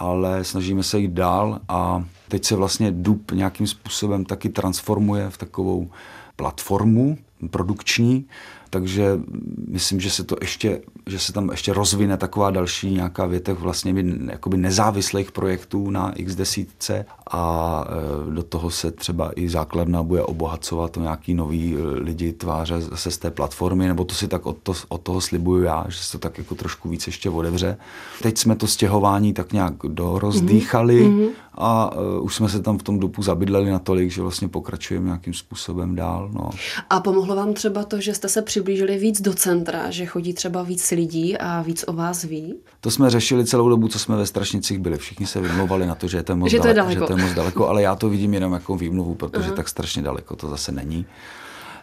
ale 0.00 0.44
snažíme 0.44 0.82
se 0.82 0.98
jít 0.98 1.10
dál 1.10 1.60
a 1.68 2.04
teď 2.28 2.44
se 2.44 2.56
vlastně 2.56 2.90
DUP 2.90 3.30
nějakým 3.32 3.66
způsobem 3.66 4.24
taky 4.24 4.48
transformuje 4.48 5.30
v 5.30 5.38
takovou 5.38 5.90
platformu 6.36 7.18
produkční, 7.50 8.24
takže 8.70 9.20
myslím, 9.68 10.00
že 10.00 10.10
se 10.10 10.24
to 10.24 10.36
ještě, 10.40 10.80
že 11.06 11.18
se 11.18 11.32
tam 11.32 11.50
ještě 11.50 11.72
rozvine 11.72 12.16
taková 12.16 12.50
další 12.50 12.90
nějaká 12.90 13.26
větev 13.26 13.58
vlastně 13.58 13.94
jakoby 14.30 14.56
nezávislých 14.56 15.32
projektů 15.32 15.90
na 15.90 16.12
X10 16.12 17.04
a 17.30 17.84
e, 18.28 18.34
do 18.34 18.42
toho 18.42 18.70
se 18.70 18.90
třeba 18.90 19.30
i 19.36 19.48
základna 19.48 20.02
bude 20.02 20.22
obohacovat 20.22 20.96
o 20.96 21.00
nějaký 21.00 21.34
nový 21.34 21.74
e, 21.74 21.80
lidi 21.82 22.32
tváře 22.32 22.80
zase 22.80 23.10
z 23.10 23.18
té 23.18 23.30
platformy, 23.30 23.88
nebo 23.88 24.04
to 24.04 24.14
si 24.14 24.28
tak 24.28 24.46
od, 24.46 24.56
to, 24.62 24.72
od 24.88 25.00
toho 25.00 25.20
slibuju 25.20 25.62
já, 25.62 25.84
že 25.88 25.98
se 25.98 26.12
to 26.12 26.18
tak 26.18 26.38
jako 26.38 26.54
trošku 26.54 26.88
víc 26.88 27.06
ještě 27.06 27.30
odevře. 27.30 27.76
Teď 28.22 28.38
jsme 28.38 28.56
to 28.56 28.66
stěhování 28.66 29.32
tak 29.32 29.52
nějak 29.52 29.74
dorozdýchali 29.88 31.04
mm-hmm. 31.04 31.28
a 31.54 31.96
uh, 31.96 32.24
už 32.24 32.34
jsme 32.34 32.48
se 32.48 32.62
tam 32.62 32.78
v 32.78 32.82
tom 32.82 32.98
dupu 32.98 33.22
zabydleli 33.22 33.70
natolik, 33.70 34.10
že 34.10 34.22
vlastně 34.22 34.48
pokračujeme 34.48 35.06
nějakým 35.06 35.34
způsobem 35.34 35.96
dál. 35.96 36.30
No. 36.32 36.50
A 36.90 37.00
pomohlo 37.00 37.36
vám 37.36 37.54
třeba 37.54 37.84
to, 37.84 38.00
že 38.00 38.14
jste 38.14 38.28
se 38.28 38.42
přiblížili 38.60 38.98
víc 38.98 39.20
do 39.20 39.34
centra, 39.34 39.90
že 39.90 40.06
chodí 40.06 40.34
třeba 40.34 40.62
víc 40.62 40.90
lidí 40.90 41.38
a 41.38 41.62
víc 41.62 41.84
o 41.88 41.92
vás 41.92 42.24
ví? 42.24 42.54
To 42.80 42.90
jsme 42.90 43.10
řešili 43.10 43.46
celou 43.46 43.68
dobu, 43.68 43.88
co 43.88 43.98
jsme 43.98 44.16
ve 44.16 44.26
Strašnicích 44.26 44.78
byli. 44.78 44.98
Všichni 44.98 45.26
se 45.26 45.40
vymlouvali 45.40 45.86
na 45.86 45.94
to, 45.94 46.08
že 46.08 46.16
je 46.16 46.22
to 46.22 46.36
moc, 46.36 46.50
že 46.50 46.60
to 46.60 46.68
je 46.68 46.74
daleko. 46.74 47.00
Že 47.00 47.06
to 47.06 47.18
je 47.18 47.24
moc 47.24 47.34
daleko, 47.34 47.68
ale 47.68 47.82
já 47.82 47.94
to 47.94 48.08
vidím 48.08 48.34
jenom 48.34 48.52
jako 48.52 48.76
výmluvu, 48.76 49.14
protože 49.14 49.50
uh-huh. 49.50 49.54
tak 49.54 49.68
strašně 49.68 50.02
daleko 50.02 50.36
to 50.36 50.48
zase 50.48 50.72
není. 50.72 51.06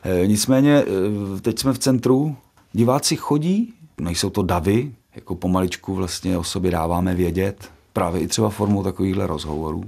E, 0.03 0.27
nicméně, 0.27 0.83
e, 1.37 1.41
teď 1.41 1.59
jsme 1.59 1.73
v 1.73 1.79
centru, 1.79 2.35
diváci 2.73 3.15
chodí, 3.15 3.73
nejsou 3.97 4.29
to 4.29 4.43
davy, 4.43 4.91
jako 5.15 5.35
pomaličku 5.35 5.95
vlastně 5.95 6.37
o 6.37 6.43
sobě 6.43 6.71
dáváme 6.71 7.15
vědět, 7.15 7.69
právě 7.93 8.21
i 8.21 8.27
třeba 8.27 8.49
formou 8.49 8.83
takovýchhle 8.83 9.27
rozhovorů, 9.27 9.83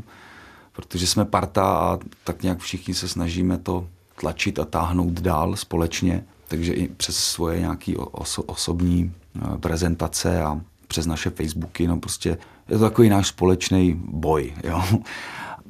protože 0.74 1.08
jsme 1.08 1.26
parta 1.26 1.64
a 1.64 2.00
tak 2.24 2.44
nějak 2.44 2.60
všichni 2.60 2.94
se 2.94 3.08
snažíme 3.08 3.58
to 3.58 3.88
tlačit 4.20 4.60
a 4.60 4.66
táhnout 4.66 5.22
dál 5.22 5.56
společně, 5.56 6.24
takže 6.50 6.74
i 6.74 6.88
přes 6.88 7.18
svoje 7.18 7.60
nějaké 7.60 7.92
oso- 7.92 8.44
osobní 8.46 9.12
eh, 9.36 9.58
prezentace 9.58 10.42
a 10.42 10.62
přes 10.88 11.06
naše 11.06 11.30
Facebooky, 11.30 11.88
no 11.88 12.00
prostě 12.00 12.38
je 12.70 12.78
to 12.78 12.84
takový 12.84 13.10
náš 13.10 13.28
společný 13.28 14.02
boj, 14.04 14.54
jo. 14.64 14.84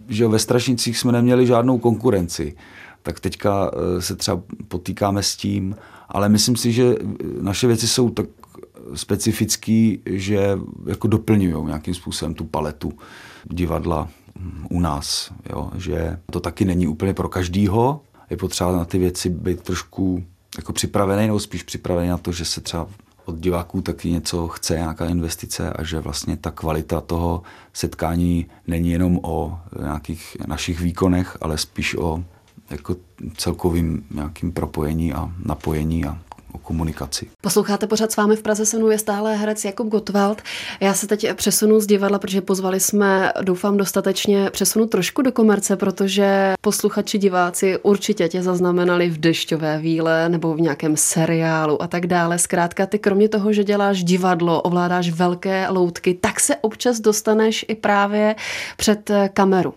Že 0.08 0.28
ve 0.28 0.40
Strašnicích 0.40 0.98
jsme 0.98 1.12
neměli 1.12 1.48
žádnou 1.48 1.78
konkurenci, 1.78 2.56
tak 3.04 3.20
teďka 3.20 3.72
eh, 3.74 4.02
se 4.02 4.16
třeba 4.16 4.42
potýkáme 4.68 5.24
s 5.24 5.36
tím, 5.36 5.76
ale 6.10 6.30
myslím 6.30 6.56
si, 6.56 6.72
že 6.72 6.96
naše 7.42 7.68
věci 7.68 7.88
jsou 7.88 8.10
tak 8.10 8.26
specifický, 8.96 10.02
že 10.06 10.60
jako 10.86 11.08
doplňují 11.08 11.66
nějakým 11.66 11.94
způsobem 11.94 12.34
tu 12.34 12.44
paletu 12.44 12.94
divadla 13.44 14.10
u 14.70 14.80
nás. 14.80 15.32
Jo? 15.50 15.72
Že 15.76 16.20
to 16.32 16.40
taky 16.40 16.66
není 16.66 16.88
úplně 16.88 17.14
pro 17.14 17.30
každýho. 17.30 18.02
Je 18.30 18.38
potřeba 18.38 18.72
na 18.72 18.86
ty 18.86 18.98
věci 18.98 19.30
být 19.30 19.62
trošku 19.62 20.24
jako 20.58 20.74
připravený, 20.74 21.28
nebo 21.28 21.40
spíš 21.40 21.64
připravený 21.64 22.10
na 22.10 22.18
to, 22.18 22.32
že 22.32 22.46
se 22.46 22.62
třeba 22.62 22.88
od 23.26 23.40
diváků 23.40 23.82
taky 23.82 24.12
něco 24.12 24.48
chce, 24.48 24.74
nějaká 24.74 25.06
investice 25.06 25.74
a 25.74 25.84
že 25.84 26.00
vlastně 26.00 26.38
ta 26.38 26.52
kvalita 26.52 27.02
toho 27.02 27.42
setkání 27.74 28.46
není 28.68 28.90
jenom 28.92 29.20
o 29.24 29.60
nějakých 29.82 30.38
našich 30.48 30.80
výkonech, 30.80 31.38
ale 31.42 31.58
spíš 31.58 31.96
o 31.96 32.24
jako 32.70 32.96
celkovým 33.38 34.06
nějakým 34.12 34.52
propojení 34.52 35.14
a 35.14 35.32
napojení 35.46 36.06
a 36.06 36.22
o 36.52 36.58
komunikaci. 36.58 37.28
Posloucháte 37.42 37.88
pořád 37.88 38.12
s 38.12 38.18
vámi 38.18 38.36
v 38.36 38.42
Praze 38.42 38.66
se 38.66 38.78
mnou 38.78 38.90
je 38.90 39.00
stále 39.00 39.36
herec 39.36 39.66
Jakub 39.66 39.88
Gottwald. 39.88 40.42
Já 40.80 40.94
se 40.94 41.08
teď 41.08 41.34
přesunu 41.34 41.80
z 41.80 41.88
divadla, 41.88 42.20
protože 42.20 42.42
pozvali 42.42 42.80
jsme, 42.80 43.32
doufám, 43.42 43.78
dostatečně 43.78 44.50
přesunu 44.50 44.86
trošku 44.86 45.22
do 45.22 45.32
komerce, 45.32 45.76
protože 45.76 46.54
posluchači, 46.62 47.18
diváci 47.18 47.78
určitě 47.84 48.28
tě 48.28 48.42
zaznamenali 48.44 49.10
v 49.10 49.18
dešťové 49.18 49.80
víle 49.80 50.30
nebo 50.30 50.54
v 50.54 50.62
nějakém 50.62 50.98
seriálu 50.98 51.82
a 51.82 51.88
tak 51.88 52.08
dále. 52.08 52.40
Zkrátka, 52.40 52.86
ty 52.86 53.00
kromě 53.00 53.30
toho, 53.30 53.54
že 53.54 53.64
děláš 53.64 54.04
divadlo, 54.04 54.62
ovládáš 54.62 55.10
velké 55.10 55.70
loutky, 55.70 56.14
tak 56.14 56.40
se 56.40 56.56
občas 56.56 57.00
dostaneš 57.00 57.66
i 57.68 57.76
právě 57.76 58.36
před 58.78 59.12
kameru. 59.34 59.74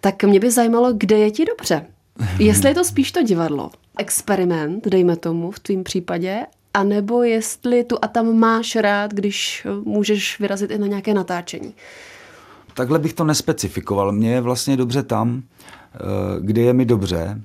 Tak 0.00 0.24
mě 0.24 0.40
by 0.40 0.50
zajímalo, 0.50 0.92
kde 0.92 1.18
je 1.18 1.30
ti 1.30 1.44
dobře. 1.44 1.86
Jestli 2.38 2.68
je 2.68 2.74
to 2.74 2.84
spíš 2.84 3.12
to 3.12 3.22
divadlo, 3.22 3.70
experiment, 3.96 4.88
dejme 4.88 5.16
tomu 5.16 5.50
v 5.50 5.58
tvém 5.58 5.84
případě, 5.84 6.46
anebo 6.74 7.22
jestli 7.22 7.84
tu 7.84 7.96
a 8.02 8.08
tam 8.08 8.38
máš 8.38 8.76
rád, 8.76 9.14
když 9.14 9.66
můžeš 9.84 10.40
vyrazit 10.40 10.70
i 10.70 10.78
na 10.78 10.86
nějaké 10.86 11.14
natáčení. 11.14 11.74
Takhle 12.74 12.98
bych 12.98 13.12
to 13.12 13.24
nespecifikoval. 13.24 14.12
Mně 14.12 14.32
je 14.32 14.40
vlastně 14.40 14.76
dobře 14.76 15.02
tam, 15.02 15.42
eh, 15.94 15.98
kde 16.40 16.62
je 16.62 16.72
mi 16.72 16.84
dobře. 16.84 17.42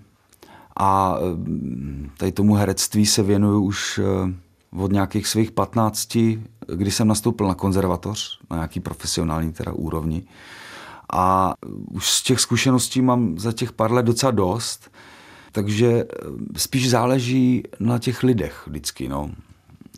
A 0.79 1.17
eh, 1.17 2.10
tady 2.17 2.31
tomu 2.31 2.53
herectví 2.53 3.05
se 3.05 3.24
věnuju 3.24 3.63
už 3.63 4.00
eh, 4.03 4.34
od 4.77 4.91
nějakých 4.91 5.27
svých 5.27 5.51
15, 5.51 6.17
kdy 6.75 6.91
jsem 6.91 7.08
nastoupil 7.08 7.48
na 7.48 7.55
konzervatoř, 7.55 8.39
na 8.50 8.55
nějaký 8.55 8.79
profesionální 8.79 9.53
teda 9.53 9.72
úrovni. 9.72 10.24
A 11.13 11.53
už 11.91 12.10
z 12.10 12.22
těch 12.24 12.39
zkušeností 12.39 13.01
mám 13.01 13.39
za 13.39 13.51
těch 13.51 13.72
pár 13.72 13.91
let 13.91 14.05
docela 14.05 14.31
dost, 14.31 14.90
takže 15.51 15.88
eh, 15.88 16.05
spíš 16.58 16.89
záleží 16.89 17.63
na 17.79 18.00
těch 18.00 18.24
lidech 18.24 18.63
vždycky. 18.67 19.08
No 19.08 19.31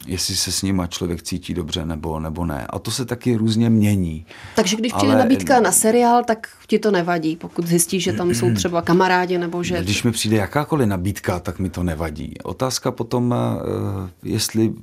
jestli 0.08 0.36
se 0.36 0.52
s 0.52 0.62
nima 0.62 0.88
člověk 0.88 1.24
cítí 1.24 1.54
dobře 1.54 1.86
nebo, 1.86 2.20
nebo 2.20 2.46
ne. 2.46 2.68
A 2.70 2.80
to 2.80 2.92
se 2.92 3.06
taky 3.06 3.36
různě 3.36 3.70
mění. 3.70 4.26
Takže 4.56 4.76
když 4.76 4.94
přijde 4.94 5.14
Ale... 5.14 5.24
nabídka 5.24 5.60
na 5.60 5.72
seriál, 5.72 6.24
tak 6.24 6.48
ti 6.68 6.80
to 6.80 6.92
nevadí, 6.92 7.36
pokud 7.36 7.68
zjistíš, 7.68 8.04
že 8.04 8.14
tam 8.14 8.30
jsou 8.30 8.54
třeba 8.54 8.82
kamarádi 8.82 9.38
nebo 9.38 9.64
že... 9.64 9.82
Když 9.82 10.04
mi 10.04 10.12
přijde 10.12 10.38
jakákoliv 10.38 10.88
nabídka, 10.88 11.40
tak 11.40 11.60
mi 11.60 11.70
to 11.70 11.84
nevadí. 11.84 12.34
Otázka 12.44 12.92
potom, 12.92 13.36
eh, 13.36 14.10
jestli 14.24 14.74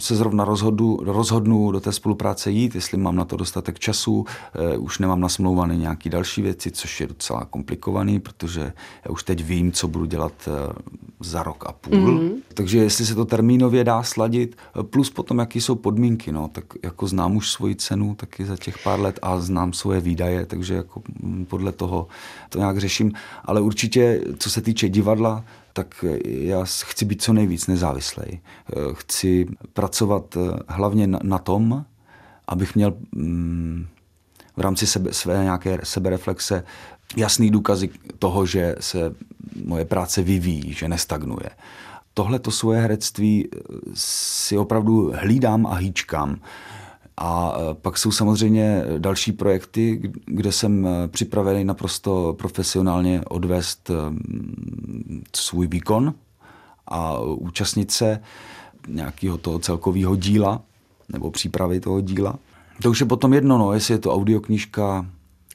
se 0.00 0.16
zrovna 0.16 0.44
rozhodu, 0.44 0.98
rozhodnu 1.02 1.72
do 1.72 1.80
té 1.80 1.92
spolupráce 1.92 2.50
jít, 2.50 2.74
jestli 2.74 2.98
mám 2.98 3.16
na 3.16 3.24
to 3.24 3.36
dostatek 3.36 3.78
času, 3.78 4.24
eh, 4.54 4.76
už 4.76 4.98
nemám 4.98 5.20
nasmlouvané 5.20 5.76
nějaké 5.76 6.10
další 6.10 6.42
věci, 6.42 6.70
což 6.70 7.00
je 7.00 7.06
docela 7.06 7.44
komplikovaný, 7.44 8.20
protože 8.20 8.72
já 9.04 9.10
už 9.10 9.22
teď 9.22 9.44
vím, 9.44 9.72
co 9.72 9.88
budu 9.88 10.04
dělat 10.04 10.32
eh, 10.48 10.72
za 11.20 11.42
rok 11.42 11.64
a 11.66 11.72
půl. 11.72 11.94
Mm-hmm. 11.94 12.30
Takže 12.54 12.78
jestli 12.78 13.06
se 13.06 13.14
to 13.14 13.24
termínově 13.24 13.84
dá 13.84 14.02
sladit, 14.02 14.25
plus 14.82 15.10
potom, 15.10 15.38
jaký 15.38 15.60
jsou 15.60 15.74
podmínky, 15.74 16.32
no, 16.32 16.48
tak 16.48 16.64
jako 16.82 17.06
znám 17.06 17.36
už 17.36 17.50
svoji 17.50 17.74
cenu 17.76 18.14
taky 18.14 18.44
za 18.44 18.56
těch 18.56 18.78
pár 18.78 19.00
let 19.00 19.18
a 19.22 19.40
znám 19.40 19.72
svoje 19.72 20.00
výdaje, 20.00 20.46
takže 20.46 20.74
jako 20.74 21.02
mm, 21.22 21.44
podle 21.44 21.72
toho 21.72 22.06
to 22.48 22.58
nějak 22.58 22.78
řeším. 22.78 23.12
Ale 23.44 23.60
určitě, 23.60 24.20
co 24.38 24.50
se 24.50 24.62
týče 24.62 24.88
divadla, 24.88 25.44
tak 25.72 26.04
já 26.24 26.64
chci 26.64 27.04
být 27.04 27.22
co 27.22 27.32
nejvíc 27.32 27.66
nezávislý. 27.66 28.40
Chci 28.92 29.46
pracovat 29.72 30.36
eh, 30.36 30.58
hlavně 30.68 31.06
na, 31.06 31.38
tom, 31.38 31.84
abych 32.48 32.74
měl 32.74 32.94
mm, 33.12 33.86
v 34.56 34.60
rámci 34.60 34.86
sebe, 34.86 35.12
své 35.12 35.42
nějaké 35.42 35.78
sebereflexe 35.84 36.64
jasný 37.16 37.50
důkazy 37.50 37.90
toho, 38.18 38.46
že 38.46 38.74
se 38.80 39.14
moje 39.64 39.84
práce 39.84 40.22
vyvíjí, 40.22 40.72
že 40.72 40.88
nestagnuje. 40.88 41.50
Tohle 42.18 42.38
to 42.38 42.50
svoje 42.50 42.80
herectví 42.80 43.48
eh, 43.48 43.58
si 43.94 44.58
opravdu 44.58 45.12
hlídám 45.14 45.66
a 45.66 45.74
hýčkám. 45.74 46.40
A 47.16 47.56
eh, 47.56 47.74
pak 47.74 47.98
jsou 47.98 48.10
samozřejmě 48.10 48.84
další 48.98 49.32
projekty, 49.32 50.12
kde 50.26 50.52
jsem 50.52 50.86
eh, 50.86 51.08
připravený 51.08 51.64
naprosto 51.64 52.34
profesionálně 52.38 53.20
odvést 53.28 53.90
svůj 55.36 55.66
výkon 55.66 56.14
a 56.86 57.18
účastnit 57.20 57.90
se 57.90 58.20
nějakého 58.88 59.38
toho 59.38 59.58
celkového 59.58 60.16
díla 60.16 60.62
nebo 61.08 61.30
přípravy 61.30 61.80
toho 61.80 62.00
díla. 62.00 62.38
To 62.82 62.90
už 62.90 63.00
je 63.00 63.06
potom 63.06 63.34
jedno, 63.34 63.58
no, 63.58 63.72
jestli 63.72 63.94
je 63.94 63.98
to 63.98 64.14
audioknížka, 64.14 65.06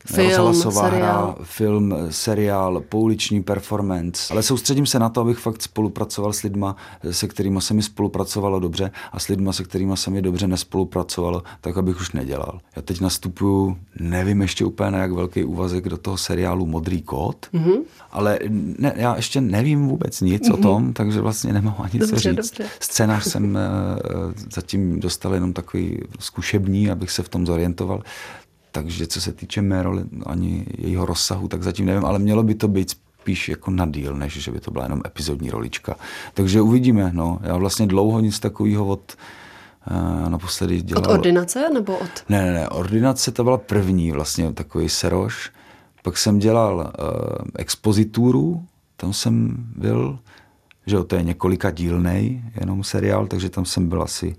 Film, 0.06 0.54
seriál. 0.54 0.90
hra, 0.90 1.36
film, 1.44 1.96
seriál, 2.10 2.82
pouliční 2.90 3.44
performance. 3.44 4.34
Ale 4.34 4.44
soustředím 4.44 4.86
se 4.86 5.00
na 5.00 5.10
to, 5.10 5.22
abych 5.22 5.38
fakt 5.38 5.62
spolupracoval 5.62 6.34
s 6.34 6.42
lidma, 6.42 6.76
se 7.12 7.28
kterými 7.28 7.62
se 7.62 7.74
mi 7.74 7.84
spolupracovalo 7.84 8.60
dobře 8.60 8.92
a 9.12 9.20
s 9.20 9.28
lidma, 9.28 9.54
se 9.54 9.64
kterými 9.64 9.98
se 9.98 10.12
mi 10.12 10.22
dobře 10.22 10.48
nespolupracovalo, 10.48 11.44
tak 11.62 11.78
abych 11.78 12.02
už 12.02 12.12
nedělal. 12.12 12.60
Já 12.76 12.82
teď 12.82 13.02
nastupuju, 13.02 13.78
nevím 14.00 14.42
ještě 14.42 14.66
úplně 14.66 14.92
na 14.92 14.98
jak 14.98 15.12
velký 15.12 15.44
úvazek 15.44 15.90
do 15.90 15.98
toho 15.98 16.18
seriálu 16.18 16.66
Modrý 16.66 17.02
kód, 17.02 17.46
mm-hmm. 17.54 17.80
ale 18.12 18.40
ne, 18.80 18.94
já 18.96 19.16
ještě 19.16 19.42
nevím 19.42 19.88
vůbec 19.88 20.22
nic 20.22 20.50
mm-hmm. 20.50 20.54
o 20.54 20.58
tom, 20.58 20.94
takže 20.94 21.22
vlastně 21.22 21.54
nemám 21.54 21.76
ani 21.80 22.00
dobře, 22.00 22.16
co 22.16 22.20
říct. 22.20 22.36
Dobře. 22.36 22.66
Scénář 22.80 23.24
jsem 23.28 23.44
uh, 23.56 24.32
zatím 24.54 25.00
dostal 25.00 25.34
jenom 25.34 25.54
takový 25.54 26.00
zkušební, 26.20 26.92
abych 26.92 27.12
se 27.12 27.24
v 27.24 27.30
tom 27.30 27.46
zorientoval. 27.46 28.02
Takže 28.72 29.08
co 29.08 29.22
se 29.22 29.32
týče 29.32 29.62
mé 29.62 29.84
roli, 29.84 30.04
ani 30.26 30.66
jejího 30.78 31.06
rozsahu, 31.06 31.48
tak 31.48 31.64
zatím 31.64 31.86
nevím, 31.86 32.06
ale 32.06 32.20
mělo 32.20 32.44
by 32.44 32.56
to 32.56 32.68
být 32.68 32.96
spíš 33.22 33.50
jako 33.50 33.72
na 33.72 33.86
díl, 33.86 34.16
než 34.16 34.34
že 34.34 34.52
by 34.52 34.60
to 34.60 34.72
byla 34.72 34.84
jenom 34.84 35.02
epizodní 35.06 35.50
rolička. 35.50 35.96
Takže 36.34 36.62
uvidíme. 36.62 37.12
No. 37.14 37.40
Já 37.44 37.58
vlastně 37.58 37.88
dlouho 37.88 38.20
nic 38.20 38.40
takového 38.40 38.86
od 38.86 39.18
uh, 39.92 40.30
naposledy 40.30 40.82
dělal. 40.82 41.04
Od 41.04 41.12
ordinace 41.12 41.70
nebo 41.74 41.98
od? 41.98 42.10
Ne, 42.30 42.46
ne, 42.46 42.54
ne. 42.54 42.70
Ordinace 42.70 43.32
to 43.32 43.44
byla 43.44 43.58
první 43.58 44.12
vlastně 44.12 44.54
takový 44.54 44.90
seroš. 44.90 45.52
Pak 46.04 46.18
jsem 46.18 46.40
dělal 46.40 46.76
uh, 46.76 47.48
expozituru, 47.56 48.66
tam 48.98 49.14
jsem 49.14 49.56
byl, 49.76 50.20
že 50.86 50.96
jo, 50.96 51.04
to 51.04 51.16
je 51.16 51.24
několika 51.24 51.72
dílnej 51.72 52.44
jenom 52.60 52.84
seriál, 52.84 53.28
takže 53.28 53.50
tam 53.50 53.66
jsem 53.66 53.90
byl 53.90 54.02
asi 54.02 54.36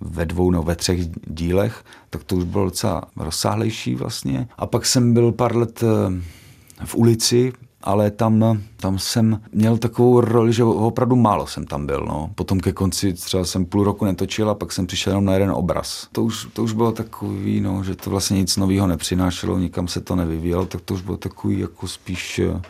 ve 0.00 0.26
dvou 0.26 0.50
nebo 0.50 0.62
ve 0.62 0.76
třech 0.76 1.00
dílech, 1.26 1.84
tak 2.10 2.24
to 2.24 2.36
už 2.36 2.44
bylo 2.44 2.64
docela 2.64 3.02
rozsáhlejší 3.16 3.94
vlastně. 3.94 4.48
A 4.58 4.66
pak 4.66 4.86
jsem 4.86 5.14
byl 5.14 5.32
pár 5.32 5.56
let 5.56 5.82
eh, 5.82 6.22
v 6.84 6.94
ulici, 6.94 7.52
ale 7.82 8.10
tam, 8.10 8.60
tam 8.76 8.98
jsem 8.98 9.40
měl 9.52 9.78
takovou 9.78 10.20
roli, 10.20 10.52
že 10.52 10.64
opravdu 10.64 11.16
málo 11.16 11.46
jsem 11.46 11.66
tam 11.66 11.86
byl. 11.86 12.04
No. 12.08 12.30
Potom 12.34 12.60
ke 12.60 12.72
konci 12.72 13.12
třeba 13.12 13.44
jsem 13.44 13.64
půl 13.64 13.84
roku 13.84 14.04
netočil 14.04 14.50
a 14.50 14.54
pak 14.54 14.72
jsem 14.72 14.86
přišel 14.86 15.10
jenom 15.10 15.24
na 15.24 15.32
jeden 15.32 15.50
obraz. 15.50 16.08
To 16.12 16.24
už, 16.24 16.48
to 16.52 16.62
už 16.62 16.72
bylo 16.72 16.92
takový, 16.92 17.60
no, 17.60 17.84
že 17.84 17.96
to 17.96 18.10
vlastně 18.10 18.38
nic 18.38 18.56
nového 18.56 18.86
nepřinášelo, 18.86 19.58
nikam 19.58 19.88
se 19.88 20.00
to 20.00 20.16
nevyvíjelo, 20.16 20.66
tak 20.66 20.80
to 20.80 20.94
už 20.94 21.02
bylo 21.02 21.16
takový 21.16 21.58
jako 21.58 21.88
spíš 21.88 22.38
eh, 22.38 22.62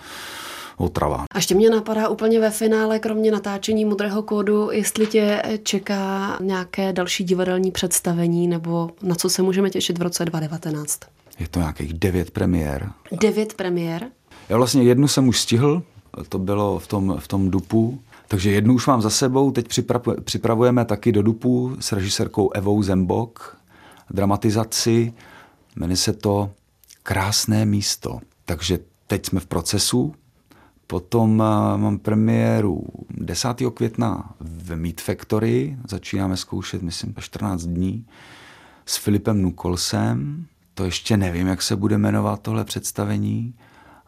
otrava. 0.81 1.25
A 1.31 1.39
ještě 1.39 1.55
mě 1.55 1.71
napadá 1.71 2.09
úplně 2.09 2.41
ve 2.41 2.51
finále, 2.51 2.99
kromě 2.99 3.33
natáčení 3.33 3.85
Modrého 3.85 4.23
kódu, 4.23 4.71
jestli 4.71 5.07
tě 5.07 5.43
čeká 5.63 6.39
nějaké 6.41 6.93
další 6.93 7.25
divadelní 7.25 7.71
představení, 7.71 8.49
nebo 8.49 8.91
na 9.03 9.15
co 9.15 9.31
se 9.31 9.43
můžeme 9.43 9.71
těšit 9.71 9.99
v 9.99 10.03
roce 10.03 10.25
2019? 10.25 11.01
Je 11.39 11.49
to 11.49 11.59
nějakých 11.59 11.93
devět 11.93 12.31
premiér. 12.31 12.91
Devět 13.21 13.55
premiér? 13.55 14.07
Já 14.49 14.57
vlastně 14.57 14.83
jednu 14.83 15.09
jsem 15.09 15.29
už 15.29 15.41
stihl, 15.41 15.83
to 16.29 16.39
bylo 16.39 16.79
v 16.79 16.87
tom, 16.87 17.17
v 17.19 17.29
tom 17.29 17.51
dupu, 17.51 17.99
Takže 18.29 18.51
jednu 18.51 18.75
už 18.75 18.87
mám 18.87 19.03
za 19.03 19.11
sebou, 19.11 19.51
teď 19.51 19.67
připravujeme 20.25 20.85
taky 20.85 21.13
do 21.13 21.23
dupu 21.23 21.77
s 21.81 21.93
režisérkou 21.93 22.51
Evou 22.51 22.83
Zembok 22.83 23.57
dramatizaci. 24.11 25.13
Jmenuje 25.77 25.97
se 25.97 26.13
to 26.13 26.51
Krásné 27.03 27.65
místo. 27.65 28.21
Takže 28.45 28.79
teď 29.07 29.27
jsme 29.27 29.41
v 29.41 29.47
procesu. 29.47 30.15
Potom 30.91 31.43
eh, 31.43 31.79
mám 31.79 31.99
premiéru 31.99 32.85
10. 33.11 33.49
května 33.75 34.35
v 34.41 34.77
Meat 34.77 35.01
Factory. 35.01 35.77
Začínáme 35.89 36.37
zkoušet, 36.37 36.83
myslím, 36.83 37.15
14 37.19 37.63
dní 37.63 38.07
s 38.87 38.97
Filipem 38.97 39.43
Nukolsem. 39.43 40.47
To 40.75 40.85
ještě 40.85 41.17
nevím, 41.17 41.47
jak 41.47 41.63
se 41.63 41.77
bude 41.77 41.99
jmenovat 41.99 42.43
tohle 42.43 42.65
představení, 42.65 43.55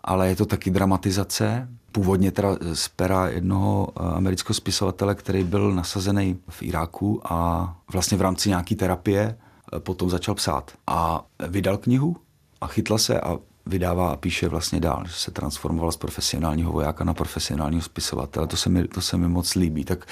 ale 0.04 0.28
je 0.28 0.36
to 0.36 0.46
taky 0.46 0.70
dramatizace. 0.70 1.68
Původně 1.92 2.32
teda 2.32 2.56
z 2.72 2.88
pera 2.88 3.28
jednoho 3.28 3.88
eh, 3.96 4.02
amerického 4.14 4.54
spisovatele, 4.54 5.14
který 5.14 5.44
byl 5.44 5.72
nasazený 5.74 6.38
v 6.48 6.62
Iráku 6.62 7.20
a 7.32 7.76
vlastně 7.92 8.18
v 8.18 8.22
rámci 8.22 8.48
nějaké 8.48 8.74
terapie 8.74 9.38
eh, 9.76 9.80
potom 9.80 10.10
začal 10.10 10.34
psát. 10.34 10.72
A 10.86 11.24
vydal 11.48 11.76
knihu 11.76 12.16
a 12.60 12.66
chytla 12.66 12.98
se 12.98 13.20
a 13.20 13.38
vydává 13.66 14.10
a 14.10 14.16
píše 14.16 14.48
vlastně 14.48 14.80
dál, 14.80 15.02
že 15.06 15.12
se 15.12 15.30
transformoval 15.30 15.92
z 15.92 15.96
profesionálního 15.96 16.72
vojáka 16.72 17.04
na 17.04 17.14
profesionálního 17.14 17.82
spisovatele. 17.82 18.46
To 18.46 18.56
se 18.56 18.70
mi, 18.70 18.88
to 18.88 19.00
se 19.00 19.16
mi 19.16 19.28
moc 19.28 19.54
líbí. 19.54 19.84
Tak 19.84 20.06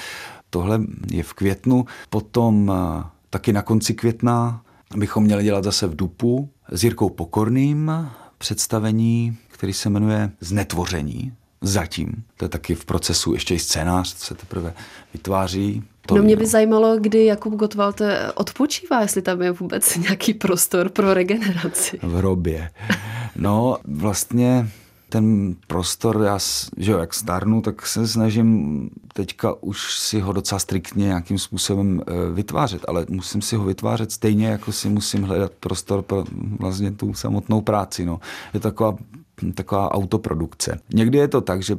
tohle 0.51 0.81
je 1.11 1.23
v 1.23 1.33
květnu. 1.33 1.87
Potom 2.11 2.73
eh, 2.75 3.05
taky 3.31 3.53
na 3.53 3.63
konci 3.63 3.95
května 3.95 4.63
bychom 4.97 5.25
měli 5.25 5.45
dělat 5.45 5.65
zase 5.65 5.87
v 5.87 5.97
Dupu 5.97 6.51
s 6.73 6.85
Jirkou 6.85 7.09
Pokorným 7.09 7.93
představení, 8.39 9.39
který 9.49 9.73
se 9.73 9.91
jmenuje 9.91 10.31
Znetvoření. 10.41 11.33
Zatím. 11.61 12.25
To 12.37 12.45
je 12.45 12.49
taky 12.49 12.75
v 12.75 12.85
procesu, 12.85 13.33
ještě 13.33 13.55
i 13.55 13.59
scénář 13.59 14.17
se 14.17 14.35
teprve 14.35 14.75
vytváří. 15.13 15.83
To 16.07 16.17
no 16.17 16.23
mě 16.23 16.37
by 16.37 16.47
zajímalo, 16.47 16.99
kdy 16.99 17.25
Jakub 17.25 17.55
Gottwald 17.55 18.03
odpočívá, 18.35 19.01
jestli 19.01 19.23
tam 19.23 19.43
je 19.43 19.51
vůbec 19.51 19.97
nějaký 19.97 20.35
prostor 20.35 20.89
pro 20.89 21.15
regeneraci. 21.15 21.99
V 22.03 22.17
hrobě. 22.17 22.71
No, 23.41 23.79
vlastně 23.85 24.71
ten 25.09 25.57
prostor, 25.67 26.23
já, 26.25 26.39
že 26.77 26.93
jo, 26.93 26.99
jak 26.99 27.15
starnu, 27.15 27.63
tak 27.63 27.87
se 27.87 28.09
snažím 28.09 28.91
teďka 29.13 29.55
už 29.63 29.99
si 29.99 30.21
ho 30.21 30.33
docela 30.33 30.59
striktně 30.59 31.07
nějakým 31.07 31.39
způsobem 31.39 32.01
e, 32.01 32.35
vytvářet, 32.35 32.85
ale 32.89 33.07
musím 33.09 33.43
si 33.43 33.57
ho 33.57 33.65
vytvářet 33.65 34.13
stejně, 34.13 34.47
jako 34.47 34.73
si 34.73 34.89
musím 34.89 35.23
hledat 35.23 35.53
prostor 35.61 36.03
pro 36.03 36.25
vlastně 36.59 36.91
tu 36.93 37.15
samotnou 37.15 37.61
práci. 37.61 38.07
No. 38.07 38.21
Je 38.55 38.61
taková 38.61 38.97
taková 39.55 39.95
autoprodukce. 39.95 40.81
Někdy 40.95 41.19
je 41.19 41.29
to 41.29 41.41
tak, 41.41 41.63
že 41.63 41.77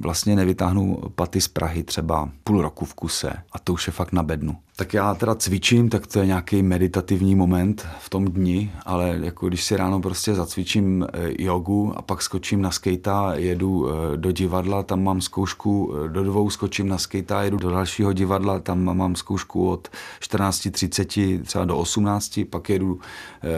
vlastně 0.00 0.36
nevytáhnu 0.36 0.98
paty 1.14 1.40
z 1.40 1.48
Prahy 1.48 1.82
třeba 1.82 2.28
půl 2.44 2.62
roku 2.62 2.84
v 2.84 2.94
kuse 2.94 3.32
a 3.52 3.58
to 3.58 3.72
už 3.72 3.86
je 3.86 3.92
fakt 3.92 4.12
na 4.12 4.22
bednu. 4.22 4.56
Tak 4.78 4.94
já 4.94 5.14
teda 5.14 5.34
cvičím, 5.34 5.88
tak 5.88 6.06
to 6.06 6.18
je 6.18 6.26
nějaký 6.26 6.62
meditativní 6.62 7.34
moment 7.34 7.86
v 8.00 8.10
tom 8.10 8.24
dni, 8.24 8.72
ale 8.84 9.18
jako 9.22 9.48
když 9.48 9.64
si 9.64 9.76
ráno 9.76 10.00
prostě 10.00 10.34
zacvičím 10.34 11.06
eh, 11.12 11.42
jogu 11.42 11.92
a 11.96 12.02
pak 12.02 12.22
skočím 12.22 12.62
na 12.62 12.70
skejta, 12.70 13.34
jedu 13.34 13.88
eh, 13.88 14.16
do 14.16 14.32
divadla, 14.32 14.82
tam 14.82 15.02
mám 15.02 15.20
zkoušku 15.20 15.94
eh, 15.94 16.08
do 16.08 16.24
dvou, 16.24 16.50
skočím 16.50 16.88
na 16.88 16.98
skejta, 16.98 17.42
jedu 17.42 17.56
do 17.56 17.70
dalšího 17.70 18.12
divadla, 18.12 18.58
tam 18.58 18.96
mám 18.96 19.16
zkoušku 19.16 19.70
od 19.70 19.88
14.30 20.20 21.42
třeba 21.42 21.64
do 21.64 21.78
18, 21.78 22.40
pak 22.50 22.68
jedu 22.68 23.00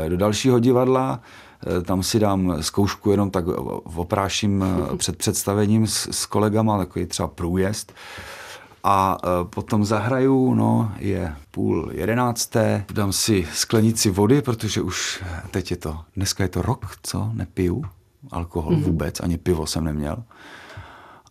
do 0.08 0.16
dalšího 0.16 0.58
divadla, 0.58 1.20
tam 1.84 2.02
si 2.02 2.18
dám 2.18 2.56
zkoušku 2.60 3.10
jenom 3.10 3.30
tak 3.30 3.44
opráším 3.96 4.64
eh, 4.64 4.96
před 4.96 5.16
představením 5.16 5.86
s, 5.86 6.08
s 6.10 6.26
kolegama, 6.26 6.78
takový 6.78 7.06
třeba 7.06 7.28
průjezd. 7.28 7.92
A 8.84 9.18
eh, 9.24 9.28
potom 9.44 9.84
zahraju, 9.84 10.54
no, 10.54 10.92
je 10.98 11.34
půl 11.50 11.90
jedenácté, 11.92 12.84
dám 12.92 13.12
si 13.12 13.46
sklenici 13.52 14.10
vody, 14.10 14.42
protože 14.42 14.82
už 14.82 15.24
teď 15.50 15.70
je 15.70 15.76
to, 15.76 15.98
dneska 16.16 16.42
je 16.42 16.48
to 16.48 16.62
rok, 16.62 16.86
co, 17.02 17.30
nepiju 17.32 17.84
alkohol 18.30 18.72
mm-hmm. 18.72 18.82
vůbec, 18.82 19.20
ani 19.20 19.38
pivo 19.38 19.66
jsem 19.66 19.84
neměl. 19.84 20.22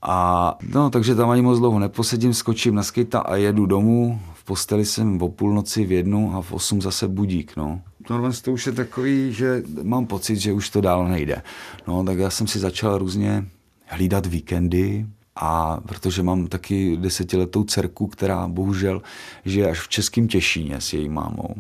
A 0.02 0.58
no, 0.74 0.90
takže 0.90 1.16
tam 1.16 1.30
ani 1.30 1.42
moc 1.42 1.60
dlouho 1.60 1.80
neposedím, 1.80 2.34
skočím 2.34 2.76
na 2.76 2.84
skejta 2.84 3.20
a 3.20 3.36
jedu 3.36 3.66
domů. 3.66 4.22
V 4.34 4.44
posteli 4.44 4.86
jsem 4.86 5.22
o 5.22 5.30
půlnoci 5.30 5.86
v 5.86 5.92
jednu 5.92 6.36
a 6.36 6.42
v 6.42 6.52
osm 6.52 6.82
zase 6.82 7.08
budík, 7.08 7.54
no 7.58 7.82
tohle 8.08 8.32
to 8.34 8.52
už 8.52 8.66
je 8.66 8.72
takový, 8.72 9.34
že 9.34 9.64
mám 9.84 10.06
pocit, 10.06 10.36
že 10.36 10.54
už 10.54 10.70
to 10.70 10.82
dál 10.82 11.08
nejde. 11.08 11.42
No, 11.88 12.04
tak 12.04 12.18
já 12.18 12.30
jsem 12.30 12.48
si 12.48 12.60
začal 12.60 12.98
různě 12.98 13.46
hlídat 13.86 14.26
víkendy, 14.26 15.06
a 15.40 15.80
protože 15.88 16.24
mám 16.24 16.48
taky 16.48 16.98
desetiletou 16.98 17.64
dcerku, 17.64 18.08
která 18.08 18.48
bohužel 18.48 19.02
žije 19.46 19.70
až 19.70 19.80
v 19.80 19.88
Českém 19.88 20.28
Těšíně 20.28 20.82
s 20.82 20.94
její 20.94 21.10
mámou. 21.10 21.56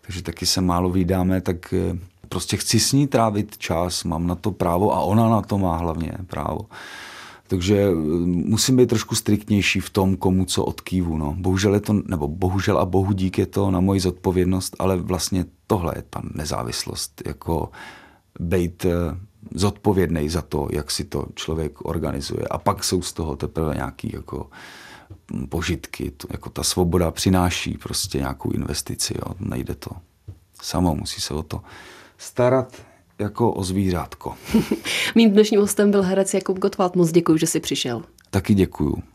Takže 0.00 0.22
taky 0.22 0.46
se 0.46 0.60
málo 0.60 0.90
vydáme, 0.90 1.40
tak 1.40 1.74
eh, 1.74 1.98
prostě 2.28 2.56
chci 2.56 2.80
s 2.80 2.92
ní 2.92 3.06
trávit 3.06 3.58
čas, 3.58 4.04
mám 4.04 4.26
na 4.26 4.34
to 4.34 4.50
právo 4.50 4.94
a 4.94 5.00
ona 5.00 5.28
na 5.28 5.42
to 5.42 5.58
má 5.58 5.76
hlavně 5.76 6.12
právo. 6.26 6.60
Takže 7.50 7.76
eh, 7.76 7.94
musím 8.24 8.76
být 8.76 8.88
trošku 8.88 9.14
striktnější 9.14 9.80
v 9.80 9.90
tom, 9.90 10.16
komu 10.16 10.44
co 10.44 10.64
odkývu. 10.64 11.18
No. 11.18 11.34
Bohužel 11.38 11.74
je 11.74 11.80
to, 11.80 11.92
nebo 11.92 12.28
bohužel 12.28 12.78
a 12.78 12.84
bohu 12.84 13.12
dík 13.12 13.38
je 13.38 13.46
to 13.46 13.70
na 13.70 13.80
moji 13.80 14.00
zodpovědnost, 14.00 14.76
ale 14.78 14.96
vlastně 14.96 15.44
tohle 15.66 15.92
je 15.96 16.02
ta 16.10 16.22
nezávislost, 16.34 17.22
jako 17.26 17.70
být 18.40 18.84
eh, 18.84 19.16
zodpovědný 19.54 20.28
za 20.28 20.42
to, 20.42 20.68
jak 20.72 20.90
si 20.90 21.04
to 21.04 21.26
člověk 21.34 21.84
organizuje. 21.84 22.46
A 22.50 22.58
pak 22.58 22.84
jsou 22.84 23.02
z 23.02 23.12
toho 23.12 23.36
teprve 23.36 23.74
nějaký 23.74 24.10
jako 24.14 24.50
hm, 25.32 25.46
požitky. 25.46 26.10
To, 26.10 26.26
jako 26.30 26.50
ta 26.50 26.62
svoboda 26.62 27.10
přináší 27.10 27.78
prostě 27.78 28.18
nějakou 28.18 28.50
investici. 28.50 29.14
Jo. 29.18 29.34
Nejde 29.40 29.74
to 29.74 29.90
samo, 30.62 30.94
musí 30.94 31.20
se 31.20 31.34
o 31.34 31.42
to 31.42 31.62
starat 32.18 32.89
jako 33.20 33.52
o 33.52 33.64
zvířátko. 33.64 34.34
Mým 35.14 35.30
dnešním 35.30 35.60
hostem 35.60 35.90
byl 35.90 36.02
herec 36.02 36.34
Jakub 36.34 36.58
Gottwald. 36.58 36.96
Moc 36.96 37.12
děkuji, 37.12 37.36
že 37.36 37.46
jsi 37.46 37.60
přišel. 37.60 38.02
Taky 38.30 38.54
děkuju. 38.54 39.02